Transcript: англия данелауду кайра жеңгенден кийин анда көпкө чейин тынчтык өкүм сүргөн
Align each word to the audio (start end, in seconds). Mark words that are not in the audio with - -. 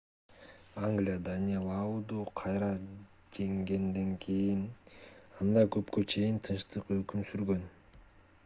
англия 0.85 1.17
данелауду 1.25 2.23
кайра 2.39 2.69
жеңгенден 3.37 4.09
кийин 4.25 4.65
анда 5.45 5.67
көпкө 5.77 6.07
чейин 6.15 6.43
тынчтык 6.49 6.93
өкүм 7.01 7.29
сүргөн 7.33 7.63